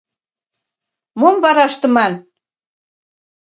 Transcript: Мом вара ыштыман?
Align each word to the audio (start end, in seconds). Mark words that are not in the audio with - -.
Мом 1.19 1.35
вара 1.43 1.63
ыштыман? 1.69 2.13